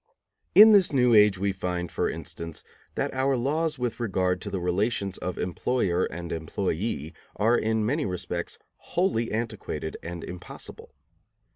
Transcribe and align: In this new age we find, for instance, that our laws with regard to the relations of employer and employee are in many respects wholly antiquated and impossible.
In 0.55 0.71
this 0.71 0.91
new 0.91 1.13
age 1.13 1.37
we 1.37 1.51
find, 1.51 1.91
for 1.91 2.09
instance, 2.09 2.63
that 2.95 3.13
our 3.13 3.37
laws 3.37 3.77
with 3.77 3.99
regard 3.99 4.41
to 4.41 4.49
the 4.49 4.59
relations 4.59 5.19
of 5.19 5.37
employer 5.37 6.05
and 6.05 6.31
employee 6.31 7.13
are 7.35 7.55
in 7.55 7.85
many 7.85 8.07
respects 8.07 8.57
wholly 8.77 9.31
antiquated 9.31 9.97
and 10.01 10.23
impossible. 10.23 10.95